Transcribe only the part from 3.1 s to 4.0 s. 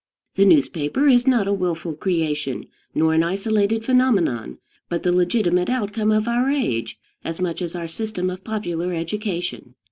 an isolated